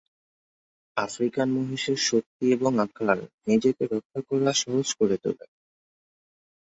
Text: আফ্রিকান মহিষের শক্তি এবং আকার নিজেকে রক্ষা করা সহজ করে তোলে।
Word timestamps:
আফ্রিকান 0.97 1.47
মহিষের 1.51 1.99
শক্তি 2.09 2.45
এবং 2.51 2.71
আকার 2.79 3.17
নিজেকে 3.47 3.83
রক্ষা 3.85 4.19
করা 4.27 4.51
সহজ 4.53 4.87
করে 4.93 5.15
তোলে। 5.17 5.45